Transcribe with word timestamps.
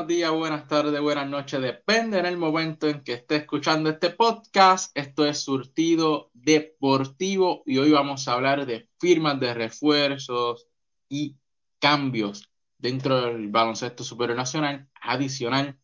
Buenos 0.00 0.16
días, 0.16 0.32
buenas 0.32 0.66
tardes, 0.66 0.98
buenas 0.98 1.28
noches, 1.28 1.60
depende 1.60 2.18
en 2.18 2.24
el 2.24 2.38
momento 2.38 2.88
en 2.88 3.04
que 3.04 3.12
esté 3.12 3.36
escuchando 3.36 3.90
este 3.90 4.08
podcast. 4.08 4.96
Esto 4.96 5.26
es 5.26 5.42
Surtido 5.42 6.30
Deportivo 6.32 7.62
y 7.66 7.76
hoy 7.76 7.90
vamos 7.90 8.26
a 8.26 8.32
hablar 8.32 8.64
de 8.64 8.88
firmas 8.98 9.38
de 9.38 9.52
refuerzos 9.52 10.68
y 11.10 11.36
cambios 11.78 12.50
dentro 12.78 13.20
del 13.20 13.48
baloncesto 13.48 14.02
superior 14.02 14.38
nacional, 14.38 14.88
adicional 15.02 15.78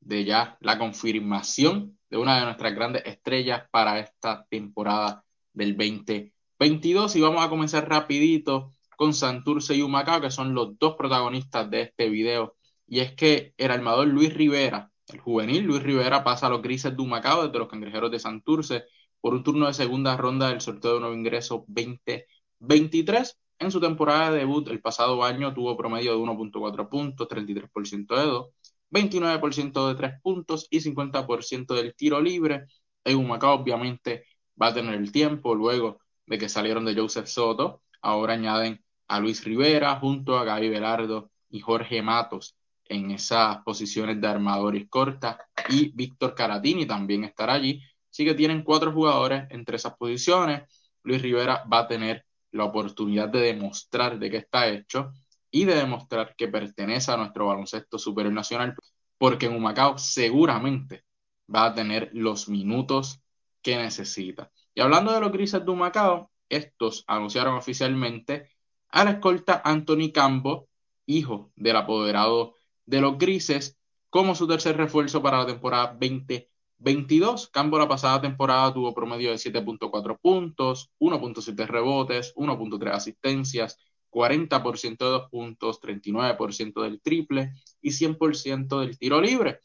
de 0.00 0.24
ya 0.24 0.58
la 0.60 0.76
confirmación 0.76 1.96
de 2.10 2.16
una 2.16 2.36
de 2.36 2.46
nuestras 2.46 2.74
grandes 2.74 3.06
estrellas 3.06 3.62
para 3.70 4.00
esta 4.00 4.44
temporada 4.50 5.24
del 5.52 5.76
2022 5.76 7.14
y 7.14 7.20
vamos 7.20 7.46
a 7.46 7.48
comenzar 7.48 7.88
rapidito 7.88 8.74
con 8.96 9.14
Santurce 9.14 9.76
y 9.76 9.82
Humacao, 9.82 10.20
que 10.20 10.32
son 10.32 10.52
los 10.52 10.76
dos 10.80 10.96
protagonistas 10.96 11.70
de 11.70 11.82
este 11.82 12.08
video. 12.08 12.56
Y 12.90 13.00
es 13.00 13.12
que 13.14 13.54
el 13.56 13.70
armador 13.70 14.08
Luis 14.08 14.34
Rivera, 14.34 14.90
el 15.06 15.20
juvenil 15.20 15.62
Luis 15.62 15.80
Rivera, 15.80 16.24
pasa 16.24 16.48
a 16.48 16.50
los 16.50 16.60
grises 16.60 16.96
de 16.96 17.00
Humacao 17.00 17.46
desde 17.46 17.58
los 17.60 17.68
cangrejeros 17.68 18.10
de 18.10 18.18
Santurce 18.18 18.84
por 19.20 19.32
un 19.32 19.44
turno 19.44 19.68
de 19.68 19.74
segunda 19.74 20.16
ronda 20.16 20.48
del 20.48 20.60
sorteo 20.60 20.94
de 20.94 21.00
nuevo 21.00 21.14
ingreso 21.14 21.64
2023. 21.68 23.38
En 23.60 23.70
su 23.70 23.80
temporada 23.80 24.32
de 24.32 24.38
debut 24.40 24.66
el 24.68 24.80
pasado 24.80 25.22
año 25.22 25.54
tuvo 25.54 25.76
promedio 25.76 26.12
de 26.12 26.18
1.4 26.18 26.88
puntos, 26.88 27.28
33% 27.28 28.16
de 28.16 28.24
2, 28.24 28.48
29% 28.90 29.88
de 29.88 29.94
3 29.94 30.20
puntos 30.20 30.66
y 30.68 30.80
50% 30.80 31.74
del 31.74 31.94
tiro 31.94 32.20
libre. 32.20 32.66
En 33.04 33.18
Humacao 33.18 33.54
obviamente 33.54 34.24
va 34.60 34.68
a 34.68 34.74
tener 34.74 34.94
el 34.94 35.12
tiempo 35.12 35.54
luego 35.54 36.00
de 36.26 36.38
que 36.38 36.48
salieron 36.48 36.84
de 36.84 36.96
Joseph 36.96 37.26
Soto. 37.28 37.82
Ahora 38.02 38.34
añaden 38.34 38.84
a 39.06 39.20
Luis 39.20 39.44
Rivera 39.44 39.94
junto 40.00 40.36
a 40.38 40.44
Gaby 40.44 40.68
Velardo 40.70 41.30
y 41.50 41.60
Jorge 41.60 42.02
Matos 42.02 42.56
en 42.90 43.12
esas 43.12 43.58
posiciones 43.62 44.20
de 44.20 44.26
armadores 44.26 44.88
cortas 44.90 45.36
y 45.68 45.92
Víctor 45.94 46.34
Caratini 46.34 46.86
también 46.86 47.22
estará 47.24 47.54
allí. 47.54 47.80
Así 48.10 48.24
que 48.24 48.34
tienen 48.34 48.64
cuatro 48.64 48.92
jugadores 48.92 49.44
entre 49.50 49.76
esas 49.76 49.94
posiciones. 49.96 50.62
Luis 51.04 51.22
Rivera 51.22 51.64
va 51.72 51.80
a 51.80 51.88
tener 51.88 52.26
la 52.50 52.64
oportunidad 52.64 53.28
de 53.28 53.40
demostrar 53.40 54.18
de 54.18 54.28
qué 54.28 54.38
está 54.38 54.68
hecho 54.68 55.12
y 55.52 55.64
de 55.64 55.76
demostrar 55.76 56.34
que 56.36 56.48
pertenece 56.48 57.12
a 57.12 57.16
nuestro 57.16 57.46
baloncesto 57.46 57.96
superior 57.96 58.34
nacional, 58.34 58.74
porque 59.18 59.46
en 59.46 59.54
Humacao 59.54 59.96
seguramente 59.96 61.04
va 61.52 61.66
a 61.66 61.74
tener 61.74 62.10
los 62.12 62.48
minutos 62.48 63.20
que 63.62 63.76
necesita. 63.76 64.50
Y 64.74 64.80
hablando 64.80 65.12
de 65.12 65.20
los 65.20 65.30
grises 65.30 65.64
de 65.64 65.70
Humacao, 65.70 66.30
estos 66.48 67.04
anunciaron 67.06 67.54
oficialmente 67.54 68.50
a 68.88 69.04
la 69.04 69.12
escolta 69.12 69.62
Anthony 69.64 70.10
Campo, 70.12 70.68
hijo 71.06 71.52
del 71.54 71.76
apoderado 71.76 72.54
de 72.90 73.00
los 73.00 73.16
Grises, 73.18 73.78
como 74.10 74.34
su 74.34 74.48
tercer 74.48 74.76
refuerzo 74.76 75.22
para 75.22 75.38
la 75.38 75.46
temporada 75.46 75.96
2022. 75.98 77.48
Campo 77.48 77.78
la 77.78 77.88
pasada 77.88 78.20
temporada 78.20 78.74
tuvo 78.74 78.92
promedio 78.92 79.30
de 79.30 79.36
7.4 79.36 80.18
puntos, 80.20 80.90
1.7 80.98 81.66
rebotes, 81.66 82.34
1.3 82.34 82.90
asistencias, 82.90 83.78
40% 84.10 84.98
de 84.98 85.10
dos 85.10 85.30
puntos, 85.30 85.80
39% 85.80 86.82
del 86.82 87.00
triple 87.00 87.52
y 87.80 87.90
100% 87.92 88.80
del 88.80 88.98
tiro 88.98 89.20
libre. 89.20 89.60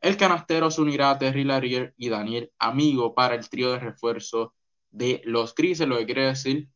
El 0.00 0.16
canastero 0.16 0.70
se 0.70 0.80
unirá 0.80 1.10
a 1.10 1.18
Terry 1.18 1.44
Larier 1.44 1.92
y 1.98 2.08
Daniel 2.08 2.50
Amigo 2.58 3.14
para 3.14 3.34
el 3.34 3.46
trío 3.50 3.72
de 3.72 3.78
refuerzo 3.78 4.54
de 4.90 5.20
los 5.26 5.54
Grises, 5.54 5.86
lo 5.86 5.98
que 5.98 6.06
quiere 6.06 6.26
decir 6.28 6.70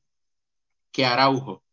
que 0.93 1.07
Araujo 1.07 1.64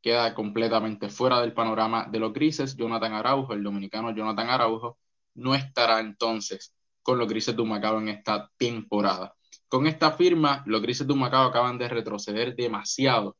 queda 0.00 0.34
completamente 0.34 1.08
fuera 1.08 1.40
del 1.40 1.52
panorama 1.52 2.06
de 2.10 2.18
los 2.18 2.32
grises. 2.32 2.76
Jonathan 2.76 3.14
Araujo, 3.14 3.52
el 3.52 3.62
dominicano 3.62 4.14
Jonathan 4.14 4.48
Araujo, 4.50 4.98
no 5.34 5.54
estará 5.54 6.00
entonces 6.00 6.74
con 7.02 7.18
los 7.18 7.28
grises 7.28 7.56
de 7.56 7.62
Humacao 7.62 7.98
en 7.98 8.08
esta 8.08 8.50
temporada. 8.56 9.34
Con 9.68 9.86
esta 9.86 10.12
firma, 10.12 10.62
los 10.66 10.82
grises 10.82 11.06
de 11.06 11.12
Humacao 11.12 11.48
acaban 11.48 11.78
de 11.78 11.88
retroceder 11.88 12.56
demasiado 12.56 13.36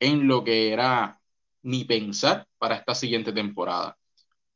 en 0.00 0.26
lo 0.26 0.44
que 0.44 0.72
era 0.72 1.20
ni 1.62 1.84
pensar 1.84 2.48
para 2.58 2.76
esta 2.76 2.94
siguiente 2.94 3.32
temporada. 3.32 3.96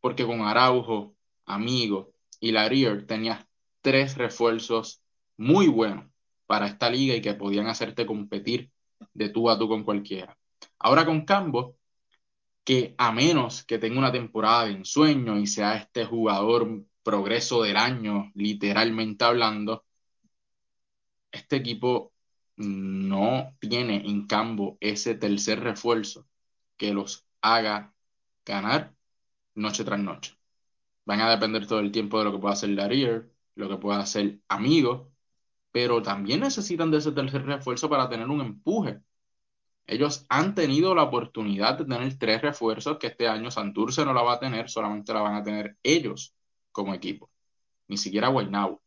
Porque 0.00 0.26
con 0.26 0.42
Araujo, 0.42 1.14
Amigo 1.46 2.12
y 2.40 2.52
Larier 2.52 3.06
tenías 3.06 3.46
tres 3.80 4.16
refuerzos 4.16 5.02
muy 5.36 5.68
buenos 5.68 6.06
para 6.46 6.66
esta 6.66 6.90
liga 6.90 7.14
y 7.14 7.22
que 7.22 7.34
podían 7.34 7.66
hacerte 7.68 8.06
competir 8.06 8.70
de 9.14 9.28
tú 9.28 9.50
a 9.50 9.58
tú 9.58 9.68
con 9.68 9.84
cualquiera. 9.84 10.36
Ahora 10.78 11.04
con 11.06 11.24
Cambo, 11.24 11.76
que 12.64 12.94
a 12.98 13.12
menos 13.12 13.64
que 13.64 13.78
tenga 13.78 13.98
una 13.98 14.12
temporada 14.12 14.66
de 14.66 14.72
ensueño 14.72 15.38
y 15.38 15.46
sea 15.46 15.76
este 15.76 16.04
jugador 16.04 16.84
progreso 17.02 17.62
del 17.62 17.76
año, 17.76 18.32
literalmente 18.34 19.24
hablando, 19.24 19.84
este 21.30 21.56
equipo 21.56 22.12
no 22.56 23.54
tiene 23.60 24.06
en 24.08 24.26
Cambo 24.26 24.78
ese 24.80 25.14
tercer 25.14 25.60
refuerzo 25.60 26.26
que 26.76 26.92
los 26.92 27.26
haga 27.40 27.94
ganar 28.44 28.94
noche 29.54 29.84
tras 29.84 30.00
noche. 30.00 30.36
Van 31.04 31.20
a 31.20 31.30
depender 31.30 31.66
todo 31.66 31.80
el 31.80 31.92
tiempo 31.92 32.18
de 32.18 32.24
lo 32.24 32.32
que 32.32 32.38
pueda 32.38 32.54
hacer 32.54 32.70
Larier, 32.70 33.30
lo 33.54 33.68
que 33.68 33.76
pueda 33.76 34.00
hacer 34.00 34.40
Amigo, 34.48 35.12
pero 35.72 36.02
también 36.02 36.40
necesitan 36.40 36.90
de 36.90 36.98
ese 36.98 37.12
tercer 37.12 37.44
refuerzo 37.46 37.88
para 37.88 38.08
tener 38.08 38.28
un 38.28 38.40
empuje. 38.40 39.00
Ellos 39.86 40.26
han 40.28 40.54
tenido 40.54 40.94
la 40.94 41.04
oportunidad 41.04 41.78
de 41.78 41.84
tener 41.84 42.18
tres 42.18 42.42
refuerzos 42.42 42.98
que 42.98 43.08
este 43.08 43.28
año 43.28 43.50
Santurce 43.50 44.04
no 44.04 44.12
la 44.12 44.22
va 44.22 44.34
a 44.34 44.40
tener, 44.40 44.68
solamente 44.68 45.12
la 45.14 45.20
van 45.20 45.36
a 45.36 45.42
tener 45.44 45.76
ellos 45.82 46.34
como 46.72 46.94
equipo. 46.94 47.30
Ni 47.88 47.96
siquiera 47.96 48.28
Guaynabo. 48.28 48.82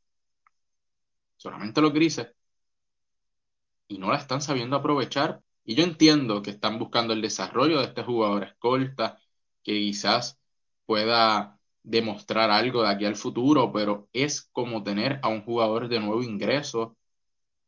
Solamente 1.37 1.81
los 1.81 1.93
grises. 1.93 2.27
Y 3.87 3.97
no 3.97 4.11
la 4.11 4.17
están 4.17 4.41
sabiendo 4.41 4.75
aprovechar. 4.75 5.41
Y 5.63 5.75
yo 5.75 5.83
entiendo 5.83 6.41
que 6.41 6.51
están 6.51 6.79
buscando 6.79 7.13
el 7.13 7.21
desarrollo 7.21 7.79
de 7.79 7.85
este 7.85 8.03
jugador 8.03 8.43
escolta, 8.43 9.19
que 9.63 9.73
quizás 9.73 10.39
pueda 10.85 11.59
demostrar 11.83 12.51
algo 12.51 12.83
de 12.83 12.89
aquí 12.89 13.05
al 13.05 13.15
futuro, 13.15 13.71
pero 13.71 14.09
es 14.13 14.41
como 14.51 14.83
tener 14.83 15.19
a 15.23 15.29
un 15.29 15.43
jugador 15.43 15.87
de 15.89 15.99
nuevo 15.99 16.23
ingreso 16.23 16.97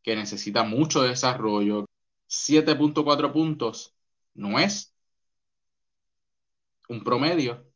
que 0.04 0.16
necesita 0.16 0.64
mucho 0.64 1.04
desarrollo, 1.04 1.86
7.4 2.32 3.34
puntos 3.34 3.94
no 4.36 4.58
es 4.58 4.96
un 6.88 7.04
promedio 7.04 7.68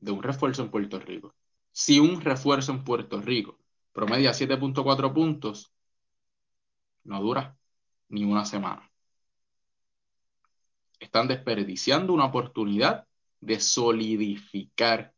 de 0.00 0.12
un 0.12 0.22
refuerzo 0.22 0.62
en 0.62 0.70
Puerto 0.70 0.98
Rico. 1.00 1.34
Si 1.72 1.98
un 1.98 2.20
refuerzo 2.20 2.72
en 2.72 2.84
Puerto 2.84 3.22
Rico 3.22 3.58
promedia 3.92 4.32
7.4 4.32 5.14
puntos, 5.14 5.72
no 7.04 7.22
dura 7.22 7.56
ni 8.10 8.24
una 8.24 8.44
semana. 8.44 8.90
Están 11.00 11.26
desperdiciando 11.26 12.12
una 12.12 12.26
oportunidad 12.26 13.06
de 13.40 13.60
solidificar 13.60 15.14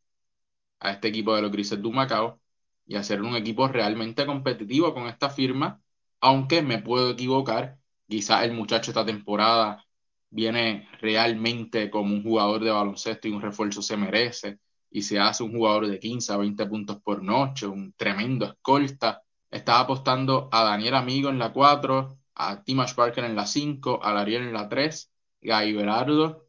a 0.78 0.93
este 0.93 1.09
equipo 1.09 1.34
de 1.34 1.43
los 1.43 1.50
Grises 1.50 1.82
de 1.82 1.91
Macao 1.91 2.41
y 2.87 2.94
hacer 2.94 3.22
un 3.22 3.34
equipo 3.34 3.66
realmente 3.66 4.25
competitivo 4.25 4.94
con 4.94 5.09
esta 5.09 5.31
firma, 5.31 5.82
aunque 6.21 6.62
me 6.62 6.78
puedo 6.78 7.11
equivocar 7.11 7.78
Quizás 8.15 8.45
el 8.45 8.53
muchacho 8.53 8.93
esta 8.93 9.05
temporada 9.05 9.85
viene 10.31 10.89
realmente 11.01 11.91
como 11.91 12.15
un 12.15 12.23
jugador 12.23 12.63
de 12.63 12.71
baloncesto 12.71 13.27
y 13.27 13.33
un 13.33 13.43
refuerzo 13.43 13.83
se 13.83 13.97
merece 13.97 14.61
y 14.89 15.03
se 15.03 15.19
hace 15.19 15.43
un 15.43 15.51
jugador 15.53 15.89
de 15.89 15.99
15 15.99 16.33
a 16.33 16.37
20 16.37 16.65
puntos 16.67 17.03
por 17.03 17.25
noche, 17.25 17.67
un 17.67 17.93
tremendo 17.95 18.47
escolta. 18.47 19.21
Estaba 19.51 19.81
apostando 19.81 20.49
a 20.53 20.63
Daniel 20.63 20.95
Amigo 20.95 21.29
en 21.29 21.41
la 21.41 21.53
4, 21.53 22.17
a 22.37 22.63
Timash 22.63 22.95
Parker 22.95 23.25
en 23.25 23.35
la 23.35 23.47
5, 23.47 24.01
a 24.05 24.13
Lariel 24.13 24.43
en 24.43 24.53
la 24.53 24.69
3, 24.69 25.11
Gaby 25.41 25.73
Velardo. 25.73 26.47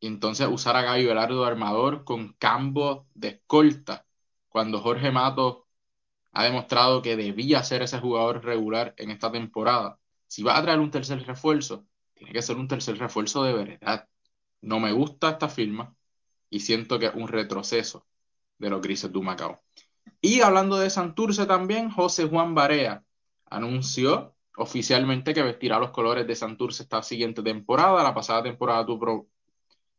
Y 0.00 0.06
entonces 0.06 0.48
usar 0.50 0.74
a 0.76 0.82
Gaby 0.82 1.04
Velardo 1.04 1.44
armador 1.44 2.04
con 2.04 2.32
cambo 2.38 3.06
de 3.14 3.28
escolta. 3.28 4.06
Cuando 4.48 4.80
Jorge 4.80 5.10
Mato 5.10 5.66
ha 6.32 6.44
demostrado 6.44 7.02
que 7.02 7.16
debía 7.16 7.62
ser 7.62 7.82
ese 7.82 8.00
jugador 8.00 8.42
regular 8.44 8.94
en 8.96 9.10
esta 9.10 9.30
temporada. 9.30 9.98
Si 10.34 10.42
vas 10.42 10.58
a 10.58 10.62
traer 10.62 10.80
un 10.80 10.90
tercer 10.90 11.24
refuerzo, 11.24 11.86
tiene 12.12 12.32
que 12.32 12.42
ser 12.42 12.56
un 12.56 12.66
tercer 12.66 12.98
refuerzo 12.98 13.44
de 13.44 13.52
verdad. 13.52 14.08
No 14.62 14.80
me 14.80 14.90
gusta 14.90 15.30
esta 15.30 15.48
firma 15.48 15.94
y 16.50 16.58
siento 16.58 16.98
que 16.98 17.06
es 17.06 17.14
un 17.14 17.28
retroceso 17.28 18.04
de 18.58 18.68
los 18.68 18.80
grises 18.82 19.12
de 19.12 19.20
Macao. 19.20 19.62
Y 20.20 20.40
hablando 20.40 20.76
de 20.76 20.90
Santurce 20.90 21.46
también, 21.46 21.88
José 21.88 22.26
Juan 22.26 22.52
Barea 22.52 23.04
anunció 23.44 24.34
oficialmente 24.56 25.34
que 25.34 25.42
vestirá 25.44 25.78
los 25.78 25.92
colores 25.92 26.26
de 26.26 26.34
Santurce 26.34 26.82
esta 26.82 27.00
siguiente 27.04 27.40
temporada. 27.40 28.02
La 28.02 28.12
pasada 28.12 28.42
temporada 28.42 28.84
tuvo, 28.84 29.28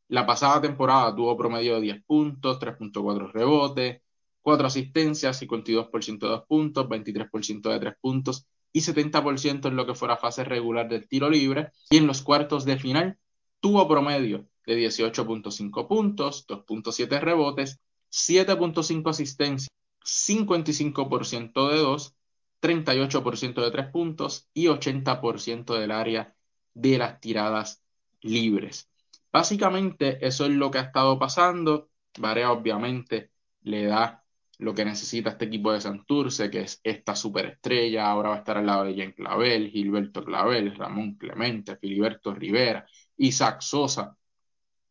la 0.10 0.26
pasada 0.26 0.60
temporada 0.60 1.16
tuvo 1.16 1.38
promedio 1.38 1.76
de 1.76 1.82
10 1.82 2.04
puntos, 2.04 2.60
3.4 2.60 3.32
rebotes, 3.32 4.02
4 4.42 4.68
asistencias, 4.68 5.42
52% 5.42 6.28
de 6.28 6.34
2 6.34 6.46
puntos, 6.46 6.90
23% 6.90 7.70
de 7.70 7.80
3 7.80 7.96
puntos 8.02 8.50
y 8.75 8.81
70% 8.81 9.69
en 9.69 9.77
lo 9.77 9.86
que 9.86 9.95
fuera 9.95 10.18
fase 10.18 10.44
regular 10.44 10.89
del 10.89 11.07
tiro 11.07 11.30
libre. 11.30 11.72
Y 11.89 11.95
en 11.95 12.07
los 12.07 12.22
cuartos 12.22 12.66
de 12.66 12.77
final 12.77 13.18
tuvo 13.62 13.88
promedio 13.88 14.50
de 14.66 14.77
18.5 14.77 15.88
puntos, 15.88 16.45
2.7 16.45 17.22
rebotes, 17.22 17.80
7.5 18.12 19.10
asistencias, 19.10 19.69
55% 20.04 21.69
de 21.69 21.77
2, 21.77 22.16
38% 22.62 23.63
de 23.63 23.72
3 23.72 23.92
puntos 23.92 24.50
y 24.54 24.66
80% 24.66 25.80
del 25.80 25.92
área 25.92 26.36
de 26.74 26.98
las 26.98 27.22
tiradas 27.22 27.81
libres. 28.19 28.89
Básicamente 29.31 30.18
eso 30.27 30.48
es 30.48 30.51
lo 30.51 30.69
que 30.69 30.80
ha 30.80 30.81
estado 30.81 31.18
pasando. 31.18 31.88
Varea 32.19 32.51
obviamente 32.51 33.31
le 33.62 33.86
da 33.86 34.25
lo 34.60 34.74
que 34.74 34.86
necesita 34.86 35.31
este 35.31 35.46
equipo 35.46 35.72
de 35.74 35.81
Santurce, 35.81 36.50
que 36.50 36.62
es 36.62 36.80
esta 36.84 37.16
superestrella. 37.16 38.10
Ahora 38.10 38.30
va 38.30 38.36
a 38.36 38.38
estar 38.40 38.57
al 38.57 38.66
lado 38.66 38.86
de 38.86 38.96
Jean 38.96 39.12
Clavel, 39.12 39.69
Gilberto 39.69 40.24
Clavel, 40.24 40.75
Ramón 40.75 41.16
Clemente, 41.16 41.78
Filiberto 41.78 42.34
Rivera, 42.34 42.86
Isaac 43.18 43.62
Sosa. 43.62 44.18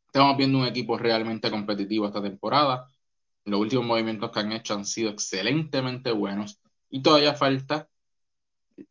Estamos 0.06 0.36
viendo 0.36 0.58
un 0.58 0.66
equipo 0.66 0.96
realmente 0.98 1.50
competitivo 1.50 2.06
esta 2.06 2.22
temporada. 2.22 2.86
Los 3.44 3.60
últimos 3.60 3.86
movimientos 3.86 4.30
que 4.30 4.40
han 4.40 4.52
hecho 4.52 4.74
han 4.74 4.84
sido 4.84 5.10
excelentemente 5.10 6.12
buenos 6.12 6.60
y 6.90 7.02
todavía 7.02 7.34
falta 7.34 7.88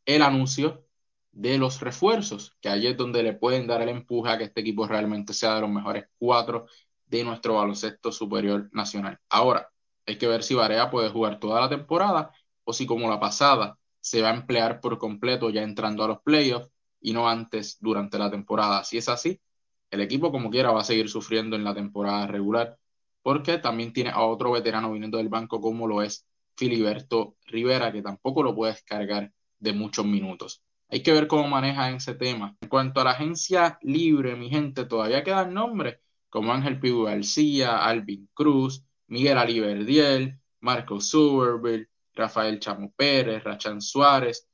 el 0.05 0.21
anuncio 0.21 0.85
de 1.31 1.57
los 1.57 1.81
refuerzos, 1.81 2.55
que 2.61 2.69
ahí 2.69 2.87
es 2.87 2.97
donde 2.97 3.23
le 3.23 3.33
pueden 3.33 3.67
dar 3.67 3.81
el 3.81 3.89
empuje 3.89 4.29
a 4.31 4.37
que 4.37 4.45
este 4.45 4.61
equipo 4.61 4.87
realmente 4.87 5.33
sea 5.33 5.55
de 5.55 5.61
los 5.61 5.69
mejores 5.69 6.05
cuatro 6.17 6.67
de 7.07 7.23
nuestro 7.23 7.55
baloncesto 7.55 8.11
superior 8.11 8.69
nacional. 8.71 9.19
Ahora, 9.29 9.72
hay 10.05 10.17
que 10.17 10.27
ver 10.27 10.43
si 10.43 10.53
Varea 10.53 10.89
puede 10.89 11.09
jugar 11.09 11.39
toda 11.39 11.61
la 11.61 11.69
temporada 11.69 12.31
o 12.63 12.73
si 12.73 12.85
como 12.85 13.09
la 13.09 13.19
pasada 13.19 13.77
se 13.99 14.21
va 14.21 14.31
a 14.31 14.35
emplear 14.35 14.81
por 14.81 14.97
completo 14.97 15.49
ya 15.49 15.63
entrando 15.63 16.03
a 16.03 16.07
los 16.07 16.21
playoffs 16.21 16.69
y 17.01 17.13
no 17.13 17.29
antes 17.29 17.77
durante 17.79 18.17
la 18.17 18.29
temporada. 18.29 18.83
Si 18.83 18.97
es 18.97 19.09
así, 19.09 19.39
el 19.91 20.01
equipo 20.01 20.31
como 20.31 20.49
quiera 20.49 20.71
va 20.71 20.81
a 20.81 20.83
seguir 20.83 21.09
sufriendo 21.09 21.55
en 21.55 21.63
la 21.63 21.73
temporada 21.73 22.27
regular 22.27 22.77
porque 23.21 23.57
también 23.57 23.93
tiene 23.93 24.09
a 24.09 24.21
otro 24.21 24.51
veterano 24.51 24.91
viniendo 24.91 25.17
del 25.17 25.29
banco 25.29 25.61
como 25.61 25.87
lo 25.87 26.01
es 26.01 26.27
Filiberto 26.55 27.37
Rivera, 27.45 27.91
que 27.91 28.01
tampoco 28.01 28.43
lo 28.43 28.53
puede 28.53 28.73
descargar 28.73 29.31
de 29.59 29.73
muchos 29.73 30.05
minutos. 30.05 30.61
Hay 30.89 31.01
que 31.01 31.13
ver 31.13 31.27
cómo 31.27 31.47
maneja 31.47 31.89
ese 31.89 32.13
tema. 32.15 32.55
En 32.61 32.69
cuanto 32.69 33.01
a 33.01 33.05
la 33.05 33.11
agencia 33.11 33.79
libre, 33.81 34.35
mi 34.35 34.49
gente, 34.49 34.85
todavía 34.85 35.23
quedan 35.23 35.53
nombres 35.53 35.99
como 36.29 36.53
Ángel 36.53 36.79
Pibu 36.79 37.03
García, 37.03 37.77
Alvin 37.77 38.29
Cruz, 38.33 38.85
Miguel 39.07 39.37
Aliberdiel, 39.37 40.39
Marco 40.61 40.99
Zuberville, 41.01 41.89
Rafael 42.15 42.59
Chamo 42.59 42.93
Pérez, 42.95 43.43
Rachan 43.43 43.81
Suárez, 43.81 44.47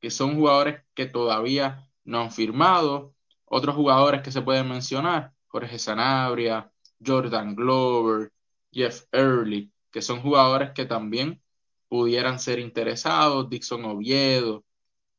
que 0.00 0.10
son 0.10 0.36
jugadores 0.36 0.82
que 0.94 1.06
todavía 1.06 1.88
no 2.04 2.20
han 2.20 2.32
firmado. 2.32 3.14
Otros 3.46 3.74
jugadores 3.74 4.22
que 4.22 4.32
se 4.32 4.42
pueden 4.42 4.68
mencionar, 4.68 5.32
Jorge 5.46 5.78
Sanabria, 5.78 6.70
Jordan 7.04 7.54
Glover, 7.54 8.32
Jeff 8.72 9.04
Early, 9.12 9.72
que 9.90 10.02
son 10.02 10.20
jugadores 10.20 10.72
que 10.72 10.84
también 10.84 11.42
pudieran 11.88 12.38
ser 12.38 12.58
interesados, 12.58 13.48
Dixon 13.48 13.84
Oviedo. 13.84 14.64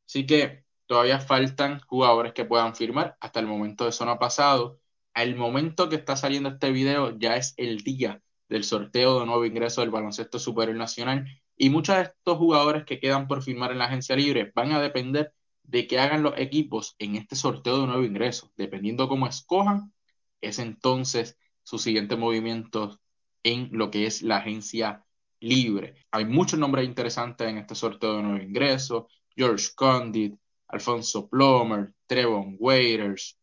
Así 0.06 0.26
que 0.26 0.66
todavía 0.88 1.20
faltan 1.20 1.80
jugadores 1.88 2.34
que 2.34 2.46
puedan 2.46 2.76
firmar. 2.76 3.18
Hasta 3.20 3.40
el 3.40 3.48
momento 3.48 3.88
eso 3.88 4.06
no 4.06 4.12
ha 4.12 4.20
pasado. 4.20 4.80
Al 5.14 5.36
momento 5.36 5.90
que 5.90 5.96
está 5.96 6.16
saliendo 6.18 6.50
este 6.50 6.72
video 6.72 7.18
ya 7.18 7.38
es 7.38 7.54
el 7.58 7.80
día 7.80 8.22
del 8.50 8.64
sorteo 8.64 9.20
de 9.20 9.26
nuevo 9.26 9.46
ingreso 9.46 9.82
del 9.82 9.90
baloncesto 9.90 10.40
superior 10.40 10.78
nacional 10.78 11.26
y 11.58 11.70
muchos 11.70 11.96
de 11.96 12.02
estos 12.04 12.38
jugadores 12.38 12.86
que 12.86 13.00
quedan 13.00 13.28
por 13.28 13.42
firmar 13.42 13.72
en 13.72 13.80
la 13.80 13.86
agencia 13.86 14.16
libre 14.16 14.52
van 14.54 14.72
a 14.72 14.82
depender 14.82 15.34
de 15.64 15.88
que 15.88 16.00
hagan 16.00 16.24
los 16.24 16.38
equipos 16.38 16.96
en 17.00 17.16
este 17.16 17.36
sorteo 17.36 17.82
de 17.82 17.88
nuevo 17.88 18.04
ingreso. 18.04 18.52
Dependiendo 18.56 19.08
cómo 19.08 19.28
escojan, 19.28 19.94
es 20.42 20.60
entonces 20.60 21.38
su 21.64 21.80
siguiente 21.80 22.16
movimiento 22.16 23.00
en 23.44 23.70
lo 23.72 23.90
que 23.92 24.06
es 24.06 24.22
la 24.22 24.38
agencia 24.38 25.06
libre. 25.40 25.96
Hay 26.12 26.26
muchos 26.26 26.60
nombres 26.60 26.86
interesantes 26.86 27.48
en 27.48 27.58
este 27.58 27.76
sorteo 27.76 28.18
de 28.18 28.24
nuevo 28.24 28.44
ingreso. 28.44 29.08
George 29.36 29.70
Condit, 29.76 30.36
Alfonso 30.68 31.28
Plomer, 31.28 31.94
Trevon 32.06 32.58
Waiters. 32.60 33.38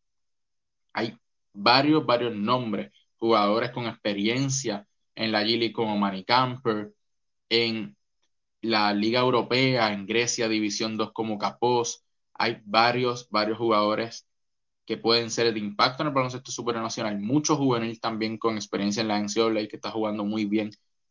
Hay 0.92 1.16
varios, 1.52 2.04
varios 2.04 2.34
nombres, 2.34 2.92
jugadores 3.16 3.70
con 3.70 3.86
experiencia 3.86 4.86
en 5.14 5.32
la 5.32 5.42
G 5.44 5.72
como 5.72 5.96
Manny 5.98 6.24
Camper, 6.24 6.92
en 7.48 7.96
la 8.62 8.92
Liga 8.94 9.20
Europea, 9.20 9.92
en 9.92 10.06
Grecia, 10.06 10.48
División 10.48 10.96
2 10.96 11.12
como 11.12 11.38
Capós. 11.38 12.04
Hay 12.34 12.60
varios, 12.64 13.28
varios 13.30 13.58
jugadores 13.58 14.26
que 14.86 14.96
pueden 14.96 15.30
ser 15.30 15.52
de 15.52 15.60
impacto 15.60 16.02
en 16.02 16.08
el 16.08 16.14
baloncesto 16.14 16.50
supernacional. 16.52 17.18
Muchos 17.20 17.58
juveniles 17.58 18.00
también 18.00 18.38
con 18.38 18.56
experiencia 18.56 19.00
en 19.02 19.08
la 19.08 19.18
NCAA 19.18 19.68
que 19.68 19.76
está 19.76 19.90
jugando 19.90 20.24
muy 20.24 20.44
bien, 20.46 20.70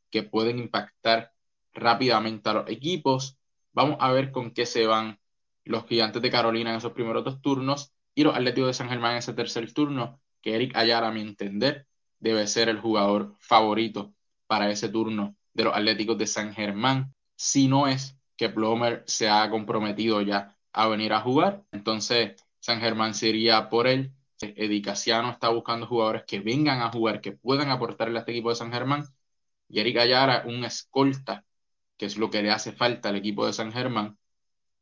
que 0.10 0.24
pueden 0.24 0.60
impactar 0.60 1.32
rápidamente 1.74 2.50
a 2.50 2.54
los 2.54 2.70
equipos. 2.70 3.38
Vamos 3.74 3.98
a 4.00 4.12
ver 4.12 4.32
con 4.32 4.52
qué 4.52 4.66
se 4.66 4.86
van 4.88 5.20
los 5.64 5.86
gigantes 5.86 6.22
de 6.22 6.32
Carolina 6.32 6.72
en 6.72 6.78
esos 6.78 6.94
primeros 6.94 7.24
dos 7.24 7.42
turnos 7.42 7.94
y 8.16 8.24
los 8.24 8.36
Atléticos 8.36 8.68
de 8.68 8.74
San 8.74 8.90
Germán 8.90 9.14
en 9.14 9.18
ese 9.20 9.34
tercer 9.34 9.72
turno, 9.74 10.20
que 10.42 10.56
Eric 10.56 10.76
Ayala, 10.76 11.08
a 11.10 11.12
mi 11.12 11.22
entender, 11.22 11.88
debe 12.22 12.48
ser 12.48 12.70
el 12.70 12.80
jugador 12.80 13.36
favorito 13.40 14.14
para 14.48 14.70
ese 14.70 14.90
turno 14.90 15.36
de 15.54 15.66
los 15.66 15.76
Atléticos 15.76 16.18
de 16.18 16.28
San 16.28 16.54
Germán, 16.54 17.14
si 17.36 17.68
no 17.68 17.88
es 17.88 18.18
que 18.38 18.50
Plomer 18.50 19.04
se 19.08 19.30
ha 19.30 19.50
comprometido 19.50 20.22
ya 20.22 20.58
a 20.74 20.88
venir 20.88 21.14
a 21.14 21.22
jugar. 21.22 21.64
Entonces, 21.72 22.36
San 22.60 22.80
Germán 22.80 23.14
sería 23.14 23.70
por 23.70 23.88
él. 23.88 24.14
Edicaciano 24.40 25.30
está 25.30 25.50
buscando 25.50 25.86
jugadores 25.86 26.24
que 26.26 26.40
vengan 26.40 26.82
a 26.82 26.92
jugar, 26.92 27.22
que 27.22 27.32
puedan 27.34 27.70
aportarle 27.70 28.18
a 28.18 28.22
este 28.22 28.32
equipo 28.32 28.50
de 28.50 28.56
San 28.56 28.72
Germán. 28.72 29.06
Y 29.68 29.80
Eric 29.80 29.98
Ayara, 29.98 30.44
un 30.46 30.64
escolta, 30.66 31.46
que 31.98 32.06
es 32.06 32.18
lo 32.18 32.30
que 32.30 32.42
le 32.42 32.52
hace 32.52 32.72
falta 32.72 33.10
al 33.10 33.18
equipo 33.18 33.46
de 33.46 33.54
San 33.54 33.72
Germán, 33.72 34.18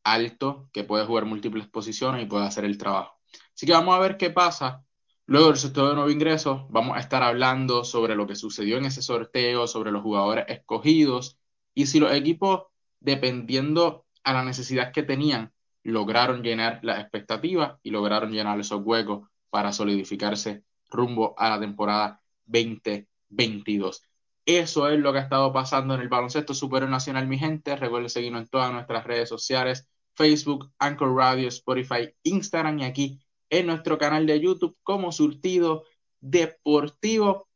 alto, 0.03 0.69
que 0.74 0.83
puede 0.83 1.06
jugar 1.06 1.25
múltiples 1.25 1.68
posiciones 1.68 2.24
y 2.24 2.25
puede 2.27 2.45
hacer 2.45 2.65
el 2.65 2.77
trabajo. 2.77 3.19
Así 3.53 3.65
que 3.65 3.74
vamos 3.74 3.95
a 3.95 4.00
ver 4.00 4.18
qué 4.18 4.30
pasa 4.30 4.86
Luego 5.30 5.50
del 5.50 5.58
sorteo 5.58 5.90
de 5.90 5.94
nuevo 5.94 6.10
ingreso, 6.10 6.66
vamos 6.72 6.98
a 6.98 7.00
estar 7.02 7.22
hablando 7.22 7.84
sobre 7.84 8.16
lo 8.16 8.26
que 8.26 8.34
sucedió 8.34 8.80
en 8.80 8.86
ese 8.86 9.04
sorteo, 9.04 9.68
sobre 9.68 9.92
los 9.92 10.02
jugadores 10.02 10.46
escogidos 10.48 11.38
y 11.76 11.86
si 11.86 12.00
los 12.00 12.12
equipos, 12.14 12.64
dependiendo 13.00 14.08
a 14.24 14.34
la 14.34 14.44
necesidad 14.44 14.92
que 14.92 15.04
tenían, 15.04 15.54
lograron 15.84 16.42
llenar 16.42 16.80
las 16.81 17.00
expectativas 17.00 17.78
y 17.84 17.92
lograron 17.92 18.31
llenar 18.31 18.60
esos 18.60 18.81
huecos 18.84 19.30
para 19.52 19.72
solidificarse 19.72 20.64
rumbo 20.90 21.36
a 21.38 21.51
la 21.51 21.60
temporada 21.60 22.24
2022. 22.48 24.01
Eso 24.48 24.89
es 24.89 25.00
lo 25.00 25.13
que 25.13 25.20
ha 25.20 25.22
estado 25.22 25.53
pasando 25.53 25.94
en 25.94 26.01
el 26.01 26.10
baloncesto 26.10 26.56
superior 26.56 26.89
nacional, 26.89 27.27
mi 27.27 27.38
gente. 27.38 27.75
Recuerden 27.75 28.10
seguirnos 28.10 28.42
en 28.42 28.48
todas 28.48 28.74
nuestras 28.74 29.03
redes 29.03 29.30
sociales, 29.30 29.88
Facebook, 30.15 30.72
Anchor 30.80 31.15
Radio, 31.15 31.50
Spotify, 31.50 32.15
Instagram 32.24 32.80
y 32.80 32.86
aquí 32.86 33.20
en 33.50 33.68
nuestro 33.68 33.98
canal 33.98 34.25
de 34.25 34.39
YouTube 34.39 34.77
como 34.84 35.12
Surtido 35.12 35.84
Deportivo. 36.20 37.48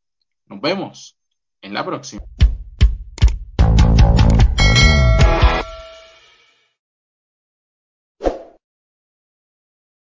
Nos 0.46 0.62
vemos 0.62 1.18
en 1.62 1.74
la 1.74 1.86
próxima. 1.86 2.24